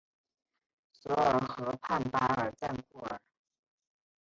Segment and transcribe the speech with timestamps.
[0.93, 3.21] 索尔河畔巴尔赞库尔。